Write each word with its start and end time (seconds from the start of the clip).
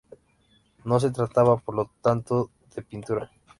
No 0.83 0.99
se 0.99 1.11
trataba, 1.11 1.57
por 1.57 1.75
lo 1.75 1.91
tanto, 2.01 2.49
de 2.75 2.81
pintura. 2.81 3.29